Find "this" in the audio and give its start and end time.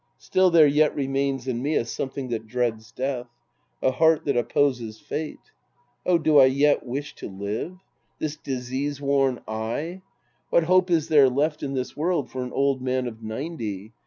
8.17-8.35, 11.75-11.95